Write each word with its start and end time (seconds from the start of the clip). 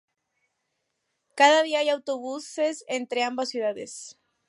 Cada 1.35 1.61
día 1.61 1.77
hay 1.77 1.89
autobuses 1.89 2.83
entre 2.87 3.23
ambas 3.23 3.49
ciudades. 3.49 4.17